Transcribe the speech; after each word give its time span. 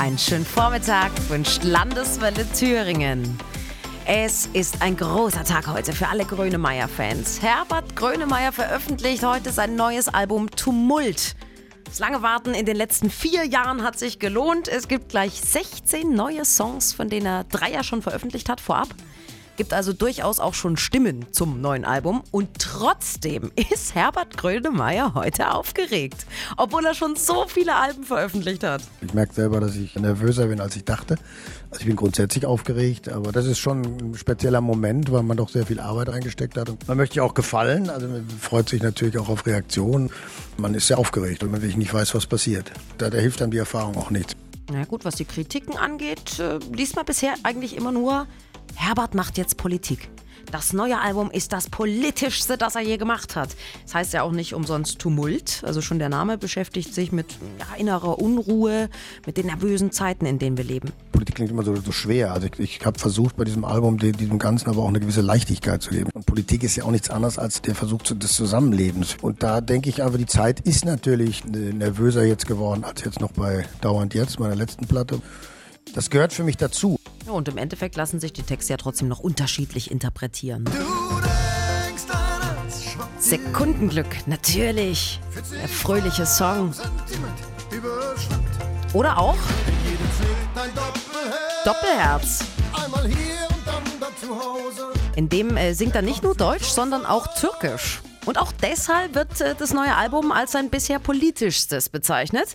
Einen 0.00 0.16
schönen 0.16 0.46
Vormittag 0.46 1.10
wünscht 1.28 1.62
Landeswelle 1.62 2.50
Thüringen. 2.52 3.38
Es 4.06 4.46
ist 4.54 4.80
ein 4.80 4.96
großer 4.96 5.44
Tag 5.44 5.66
heute 5.66 5.92
für 5.92 6.08
alle 6.08 6.24
Grönemeyer-Fans. 6.24 7.42
Herbert 7.42 7.96
Grönemeyer 7.96 8.50
veröffentlicht 8.50 9.22
heute 9.22 9.52
sein 9.52 9.76
neues 9.76 10.08
Album 10.08 10.50
Tumult. 10.52 11.36
Das 11.84 11.98
lange 11.98 12.22
Warten 12.22 12.54
in 12.54 12.64
den 12.64 12.76
letzten 12.76 13.10
vier 13.10 13.44
Jahren 13.44 13.82
hat 13.82 13.98
sich 13.98 14.18
gelohnt. 14.18 14.68
Es 14.68 14.88
gibt 14.88 15.10
gleich 15.10 15.38
16 15.38 16.14
neue 16.14 16.46
Songs, 16.46 16.94
von 16.94 17.10
denen 17.10 17.26
er 17.26 17.44
drei 17.44 17.70
ja 17.70 17.84
schon 17.84 18.00
veröffentlicht 18.00 18.48
hat 18.48 18.62
vorab. 18.62 18.88
Gibt 19.56 19.74
also 19.74 19.92
durchaus 19.92 20.40
auch 20.40 20.54
schon 20.54 20.76
Stimmen 20.76 21.26
zum 21.32 21.60
neuen 21.60 21.84
Album. 21.84 22.22
Und 22.30 22.48
trotzdem 22.58 23.52
ist 23.70 23.94
Herbert 23.94 24.36
Grönemeyer 24.36 25.14
heute 25.14 25.52
aufgeregt, 25.52 26.24
obwohl 26.56 26.86
er 26.86 26.94
schon 26.94 27.16
so 27.16 27.46
viele 27.46 27.74
Alben 27.74 28.04
veröffentlicht 28.04 28.64
hat. 28.64 28.82
Ich 29.02 29.12
merke 29.12 29.34
selber, 29.34 29.60
dass 29.60 29.76
ich 29.76 29.94
nervöser 29.96 30.46
bin, 30.46 30.60
als 30.60 30.76
ich 30.76 30.84
dachte. 30.84 31.16
Also 31.70 31.80
ich 31.80 31.86
bin 31.86 31.96
grundsätzlich 31.96 32.46
aufgeregt, 32.46 33.08
aber 33.08 33.32
das 33.32 33.46
ist 33.46 33.58
schon 33.58 33.82
ein 33.82 34.14
spezieller 34.16 34.60
Moment, 34.60 35.12
weil 35.12 35.22
man 35.22 35.36
doch 35.36 35.50
sehr 35.50 35.66
viel 35.66 35.78
Arbeit 35.78 36.08
reingesteckt 36.08 36.56
hat. 36.56 36.70
Und 36.70 36.88
man 36.88 36.96
möchte 36.96 37.16
ja 37.16 37.22
auch 37.22 37.34
gefallen, 37.34 37.90
also 37.90 38.08
man 38.08 38.26
freut 38.28 38.68
sich 38.68 38.82
natürlich 38.82 39.18
auch 39.18 39.28
auf 39.28 39.46
Reaktionen. 39.46 40.10
Man 40.56 40.74
ist 40.74 40.86
sehr 40.86 40.98
aufgeregt 40.98 41.42
und 41.42 41.52
man 41.52 41.60
wirklich 41.60 41.76
nicht 41.76 41.92
weiß, 41.92 42.14
was 42.14 42.26
passiert. 42.26 42.72
Da, 42.98 43.10
da 43.10 43.18
hilft 43.18 43.40
dann 43.40 43.50
die 43.50 43.58
Erfahrung 43.58 43.96
auch 43.96 44.10
nichts. 44.10 44.34
Na 44.72 44.84
gut, 44.84 45.04
was 45.04 45.16
die 45.16 45.24
Kritiken 45.24 45.76
angeht, 45.76 46.38
äh, 46.38 46.58
liest 46.72 46.94
man 46.94 47.04
bisher 47.04 47.34
eigentlich 47.42 47.76
immer 47.76 47.92
nur, 47.92 48.26
Herbert 48.74 49.14
macht 49.14 49.38
jetzt 49.38 49.56
Politik. 49.56 50.08
Das 50.50 50.72
neue 50.72 50.98
Album 51.00 51.30
ist 51.30 51.52
das 51.52 51.68
politischste, 51.68 52.58
das 52.58 52.74
er 52.74 52.80
je 52.80 52.96
gemacht 52.96 53.36
hat. 53.36 53.50
Das 53.84 53.94
heißt 53.94 54.12
ja 54.14 54.22
auch 54.22 54.32
nicht 54.32 54.52
umsonst 54.54 54.98
Tumult. 54.98 55.62
Also 55.64 55.80
schon 55.80 56.00
der 56.00 56.08
Name 56.08 56.38
beschäftigt 56.38 56.92
sich 56.92 57.12
mit 57.12 57.26
ja, 57.60 57.76
innerer 57.78 58.18
Unruhe, 58.18 58.88
mit 59.26 59.36
den 59.36 59.46
nervösen 59.46 59.92
Zeiten, 59.92 60.26
in 60.26 60.40
denen 60.40 60.56
wir 60.56 60.64
leben. 60.64 60.90
Politik 61.12 61.36
klingt 61.36 61.52
immer 61.52 61.62
so, 61.62 61.76
so 61.76 61.92
schwer. 61.92 62.32
Also 62.32 62.48
ich, 62.48 62.58
ich 62.58 62.84
habe 62.86 62.98
versucht 62.98 63.36
bei 63.36 63.44
diesem 63.44 63.64
Album 63.64 63.98
diesem 63.98 64.38
Ganzen 64.38 64.70
aber 64.70 64.82
auch 64.82 64.88
eine 64.88 64.98
gewisse 64.98 65.20
Leichtigkeit 65.20 65.82
zu 65.82 65.90
geben. 65.90 66.10
Und 66.14 66.26
Politik 66.26 66.64
ist 66.64 66.74
ja 66.74 66.84
auch 66.84 66.90
nichts 66.90 67.10
anderes 67.10 67.38
als 67.38 67.62
der 67.62 67.76
Versuch 67.76 68.02
des 68.02 68.32
Zusammenlebens. 68.32 69.18
Und 69.22 69.42
da 69.44 69.60
denke 69.60 69.88
ich 69.88 70.02
aber, 70.02 70.18
die 70.18 70.26
Zeit 70.26 70.60
ist 70.60 70.84
natürlich 70.84 71.44
nervöser 71.44 72.24
jetzt 72.24 72.46
geworden 72.46 72.82
als 72.82 73.04
jetzt 73.04 73.20
noch 73.20 73.32
bei 73.32 73.66
Dauernd 73.82 74.14
Jetzt, 74.14 74.40
meiner 74.40 74.56
letzten 74.56 74.86
Platte. 74.86 75.20
Das 75.94 76.10
gehört 76.10 76.32
für 76.32 76.44
mich 76.44 76.56
dazu. 76.56 76.99
Ja, 77.26 77.32
und 77.32 77.48
im 77.48 77.58
Endeffekt 77.58 77.96
lassen 77.96 78.20
sich 78.20 78.32
die 78.32 78.42
Texte 78.42 78.72
ja 78.72 78.76
trotzdem 78.76 79.08
noch 79.08 79.20
unterschiedlich 79.20 79.90
interpretieren. 79.90 80.64
Sekundenglück, 83.18 84.26
natürlich. 84.26 85.20
Der 85.52 85.68
fröhliche 85.68 86.26
Song. 86.26 86.72
Oder 88.92 89.18
auch 89.18 89.36
Doppelherz. 91.64 92.44
In 95.16 95.28
dem 95.28 95.56
äh, 95.56 95.74
singt 95.74 95.94
er 95.94 96.02
nicht 96.02 96.22
nur 96.22 96.34
Deutsch, 96.34 96.64
sondern 96.64 97.04
auch 97.04 97.34
Türkisch. 97.34 98.00
Und 98.26 98.38
auch 98.38 98.52
deshalb 98.52 99.14
wird 99.14 99.40
äh, 99.40 99.54
das 99.58 99.72
neue 99.72 99.94
Album 99.96 100.32
als 100.32 100.52
sein 100.52 100.70
bisher 100.70 100.98
politischstes 100.98 101.88
bezeichnet. 101.88 102.54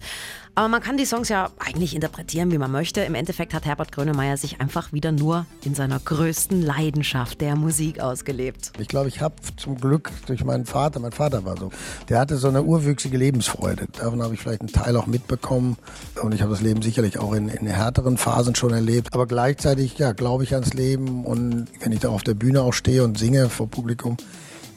Aber 0.58 0.70
man 0.70 0.82
kann 0.82 0.96
die 0.96 1.06
Songs 1.06 1.28
ja 1.28 1.50
eigentlich 1.60 1.94
interpretieren, 1.94 2.50
wie 2.52 2.58
man 2.58 2.72
möchte. 2.72 3.02
Im 3.02 3.14
Endeffekt 3.14 3.54
hat 3.54 3.66
Herbert 3.66 3.92
Grönemeyer 3.92 4.38
sich 4.38 4.62
einfach 4.62 4.94
wieder 4.94 5.12
nur 5.12 5.46
in 5.66 5.76
seiner 5.76 6.00
größten 6.00 6.62
Leidenschaft 6.62 7.42
der 7.42 7.58
Musik 7.58 8.00
ausgelebt. 8.00 8.72
Ich 8.80 8.88
glaube, 8.88 9.10
ich 9.10 9.20
habe 9.20 9.36
zum 9.58 9.78
Glück 9.78 10.12
durch 10.28 10.46
meinen 10.46 10.66
Vater, 10.66 11.02
mein 11.02 11.12
Vater 11.12 11.44
war 11.44 11.58
so, 11.58 11.72
der 12.08 12.20
hatte 12.20 12.38
so 12.38 12.48
eine 12.48 12.64
urwüchsige 12.64 13.18
Lebensfreude. 13.18 13.88
Davon 14.00 14.24
habe 14.24 14.34
ich 14.34 14.40
vielleicht 14.40 14.62
einen 14.62 14.72
Teil 14.72 14.96
auch 14.96 15.08
mitbekommen. 15.08 15.76
Und 16.22 16.34
ich 16.34 16.42
habe 16.42 16.52
das 16.52 16.62
Leben 16.62 16.82
sicherlich 16.82 17.20
auch 17.20 17.34
in, 17.34 17.50
in 17.50 17.68
härteren 17.68 18.18
Phasen 18.18 18.56
schon 18.56 18.72
erlebt. 18.72 19.14
Aber 19.14 19.26
gleichzeitig, 19.26 19.98
ja, 19.98 20.14
glaube 20.14 20.46
ich 20.46 20.54
ans 20.54 20.74
Leben. 20.74 21.26
Und 21.26 21.68
wenn 21.82 21.92
ich 21.92 22.00
da 22.00 22.10
auf 22.10 22.24
der 22.24 22.34
Bühne 22.34 22.62
auch 22.62 22.74
stehe 22.74 23.04
und 23.04 23.18
singe 23.18 23.50
vor 23.50 23.68
Publikum, 23.70 24.16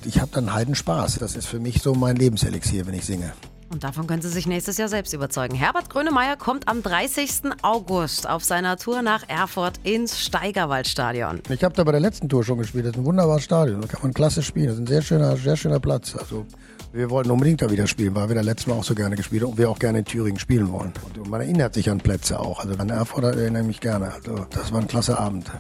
ich 0.08 0.20
habe 0.20 0.30
dann 0.32 0.52
Heidenspaß. 0.52 1.19
Das 1.19 1.36
ist 1.36 1.46
für 1.46 1.60
mich 1.60 1.82
so 1.82 1.94
mein 1.94 2.16
Lebenselixier, 2.16 2.86
wenn 2.86 2.94
ich 2.94 3.04
singe. 3.04 3.32
Und 3.70 3.84
davon 3.84 4.06
können 4.06 4.22
Sie 4.22 4.30
sich 4.30 4.46
nächstes 4.46 4.78
Jahr 4.78 4.88
selbst 4.88 5.12
überzeugen. 5.12 5.54
Herbert 5.54 5.91
Grönemeyer 5.91 6.36
kommt 6.36 6.69
am 6.69 6.82
30. 6.82 7.52
August 7.60 8.26
auf 8.26 8.42
seiner 8.42 8.78
Tour 8.78 9.02
nach 9.02 9.28
Erfurt 9.28 9.74
ins 9.82 10.18
Steigerwaldstadion. 10.18 11.42
Ich 11.50 11.62
habe 11.62 11.74
da 11.74 11.84
bei 11.84 11.92
der 11.92 12.00
letzten 12.00 12.30
Tour 12.30 12.42
schon 12.42 12.56
gespielt. 12.56 12.86
Das 12.86 12.92
ist 12.92 12.98
ein 12.98 13.04
wunderbares 13.04 13.44
Stadion. 13.44 13.82
Da 13.82 13.86
kann 13.86 14.00
man 14.02 14.14
klasse 14.14 14.42
spielen. 14.42 14.68
Das 14.68 14.76
ist 14.76 14.80
ein 14.80 14.86
sehr 14.86 15.02
schöner, 15.02 15.36
sehr 15.36 15.56
schöner 15.56 15.80
Platz. 15.80 16.16
Also 16.16 16.47
wir 16.94 17.10
wollten 17.10 17.30
unbedingt 17.30 17.60
da 17.60 17.70
wieder 17.70 17.86
spielen, 17.86 18.14
weil 18.14 18.28
wir 18.28 18.36
da 18.36 18.41
letztes 18.41 18.68
Mal 18.68 18.74
auch 18.76 18.84
so 18.84 18.94
gerne 18.94 19.16
gespielt 19.16 19.42
haben 19.42 19.50
und 19.50 19.58
wir 19.58 19.68
auch 19.68 19.78
gerne 19.78 19.98
in 19.98 20.04
Thüringen 20.06 20.38
spielen 20.38 20.72
wollen. 20.72 20.94
Und 21.18 21.28
man 21.28 21.42
erinnert 21.42 21.74
sich 21.74 21.91
an 21.91 21.98
Plätze 21.98 22.41
auch. 22.41 22.60
Also 22.60 22.74
an 22.78 22.88
Erfurt 22.88 23.24
erinnere 23.24 23.60
ich 23.60 23.68
mich 23.68 23.80
gerne. 23.80 24.14
Also 24.14 24.47
das 24.48 24.72
war 24.72 24.80
ein 24.80 24.88
klasse 24.88 25.18
Abend. 25.18 25.50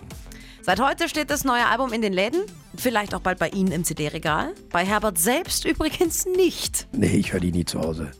Seit 0.68 0.80
heute 0.80 1.08
steht 1.08 1.30
das 1.30 1.44
neue 1.44 1.64
Album 1.64 1.94
in 1.94 2.02
den 2.02 2.12
Läden, 2.12 2.42
vielleicht 2.76 3.14
auch 3.14 3.20
bald 3.20 3.38
bei 3.38 3.48
Ihnen 3.48 3.72
im 3.72 3.84
CD-Regal. 3.84 4.52
Bei 4.70 4.84
Herbert 4.84 5.16
selbst 5.16 5.64
übrigens 5.64 6.26
nicht. 6.26 6.86
Nee, 6.92 7.16
ich 7.16 7.32
höre 7.32 7.40
die 7.40 7.52
nie 7.52 7.64
zu 7.64 7.80
Hause. 7.80 8.10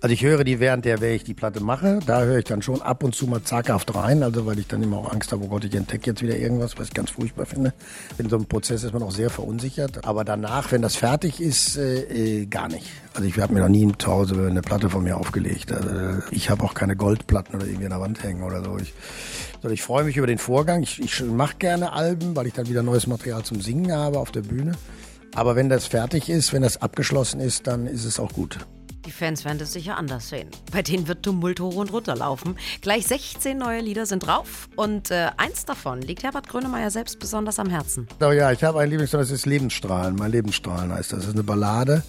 Also 0.00 0.12
ich 0.12 0.22
höre 0.22 0.44
die 0.44 0.60
während 0.60 0.84
der, 0.84 1.00
wenn 1.00 1.14
ich 1.14 1.24
die 1.24 1.34
Platte 1.34 1.60
mache, 1.60 2.00
da 2.06 2.22
höre 2.22 2.38
ich 2.38 2.44
dann 2.44 2.62
schon 2.62 2.82
ab 2.82 3.02
und 3.02 3.14
zu 3.14 3.26
mal 3.26 3.42
zaghaft 3.42 3.94
rein, 3.94 4.22
also 4.22 4.46
weil 4.46 4.58
ich 4.58 4.66
dann 4.66 4.82
immer 4.82 4.98
auch 4.98 5.12
Angst 5.12 5.32
habe, 5.32 5.44
oh 5.44 5.48
Gott, 5.48 5.64
ich 5.64 5.74
entdecke 5.74 6.10
jetzt 6.10 6.22
wieder 6.22 6.36
irgendwas, 6.36 6.78
was 6.78 6.88
ich 6.88 6.94
ganz 6.94 7.10
furchtbar 7.10 7.46
finde. 7.46 7.72
In 8.18 8.28
so 8.28 8.36
einem 8.36 8.46
Prozess 8.46 8.84
ist 8.84 8.92
man 8.92 9.02
auch 9.02 9.12
sehr 9.12 9.30
verunsichert. 9.30 10.04
Aber 10.04 10.24
danach, 10.24 10.72
wenn 10.72 10.82
das 10.82 10.96
fertig 10.96 11.40
ist, 11.40 11.76
äh, 11.76 12.42
äh 12.42 12.46
gar 12.46 12.68
nicht. 12.68 12.86
Also 13.14 13.28
ich 13.28 13.38
habe 13.38 13.54
mir 13.54 13.60
noch 13.60 13.68
nie 13.68 13.90
zu 13.98 14.10
Hause 14.10 14.46
eine 14.46 14.62
Platte 14.62 14.90
von 14.90 15.04
mir 15.04 15.16
aufgelegt. 15.16 15.72
Also 15.72 16.22
ich 16.30 16.50
habe 16.50 16.64
auch 16.64 16.74
keine 16.74 16.96
Goldplatten 16.96 17.54
oder 17.54 17.66
irgendwie 17.66 17.84
an 17.84 17.90
der 17.90 18.00
Wand 18.00 18.22
hängen 18.22 18.42
oder 18.42 18.62
so. 18.62 18.76
Ich, 18.78 18.92
ich 19.70 19.82
freue 19.82 20.04
mich 20.04 20.16
über 20.16 20.26
den 20.26 20.38
Vorgang. 20.38 20.82
Ich, 20.82 21.00
ich 21.00 21.22
mache 21.22 21.56
gerne 21.58 21.92
Alben, 21.92 22.34
weil 22.34 22.46
ich 22.46 22.52
dann 22.52 22.68
wieder 22.68 22.82
neues 22.82 23.06
Material 23.06 23.42
zum 23.44 23.60
Singen 23.60 23.92
habe 23.92 24.18
auf 24.18 24.32
der 24.32 24.42
Bühne. 24.42 24.72
Aber 25.34 25.56
wenn 25.56 25.68
das 25.68 25.86
fertig 25.86 26.28
ist, 26.28 26.52
wenn 26.52 26.62
das 26.62 26.80
abgeschlossen 26.80 27.40
ist, 27.40 27.66
dann 27.66 27.86
ist 27.86 28.04
es 28.04 28.20
auch 28.20 28.32
gut. 28.32 28.58
Die 29.06 29.10
Fans 29.10 29.44
werden 29.44 29.58
das 29.58 29.72
sicher 29.72 29.98
anders 29.98 30.30
sehen. 30.30 30.48
Bei 30.72 30.80
denen 30.80 31.06
wird 31.08 31.22
Tumult 31.22 31.60
hoch 31.60 31.76
und 31.76 31.92
runter 31.92 32.16
laufen. 32.16 32.56
Gleich 32.80 33.06
16 33.06 33.58
neue 33.58 33.80
Lieder 33.80 34.06
sind 34.06 34.26
drauf 34.26 34.68
und 34.76 35.10
äh, 35.10 35.30
eins 35.36 35.66
davon 35.66 36.00
liegt 36.00 36.22
Herbert 36.22 36.48
Grönemeyer 36.48 36.90
selbst 36.90 37.18
besonders 37.18 37.58
am 37.58 37.68
Herzen. 37.68 38.08
Oh 38.22 38.32
ja, 38.32 38.50
ich 38.52 38.64
habe 38.64 38.80
ein 38.80 38.88
Lieblingssong, 38.88 39.20
das 39.20 39.30
ist 39.30 39.44
Lebensstrahlen. 39.44 40.16
Mein 40.16 40.32
Lebensstrahlen 40.32 40.92
heißt 40.92 41.12
das. 41.12 41.20
Das 41.20 41.28
ist 41.28 41.34
eine 41.34 41.42
Ballade. 41.42 42.02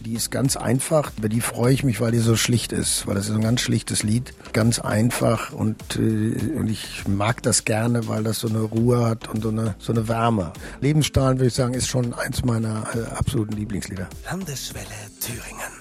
Die 0.00 0.12
ist 0.12 0.30
ganz 0.30 0.56
einfach, 0.56 1.12
über 1.16 1.30
die 1.30 1.40
freue 1.40 1.72
ich 1.72 1.82
mich, 1.82 2.00
weil 2.00 2.12
die 2.12 2.18
so 2.18 2.36
schlicht 2.36 2.72
ist, 2.72 3.06
weil 3.06 3.14
das 3.14 3.30
ist 3.30 3.34
ein 3.34 3.40
ganz 3.40 3.62
schlichtes 3.62 4.02
Lied, 4.02 4.34
ganz 4.52 4.78
einfach 4.78 5.52
und, 5.52 5.96
äh, 5.96 6.56
und 6.56 6.68
ich 6.68 7.08
mag 7.08 7.42
das 7.42 7.64
gerne, 7.64 8.06
weil 8.06 8.22
das 8.22 8.40
so 8.40 8.48
eine 8.48 8.60
Ruhe 8.60 9.06
hat 9.06 9.28
und 9.28 9.42
so 9.42 9.48
eine, 9.48 9.76
so 9.78 9.92
eine 9.92 10.06
Wärme. 10.06 10.52
Lebensstrahlen, 10.82 11.38
würde 11.38 11.46
ich 11.46 11.54
sagen, 11.54 11.72
ist 11.72 11.88
schon 11.88 12.12
eins 12.12 12.44
meiner 12.44 12.84
äh, 12.94 13.16
absoluten 13.16 13.56
Lieblingslieder. 13.56 14.08
Landeswelle 14.30 14.84
Thüringen. 15.20 15.73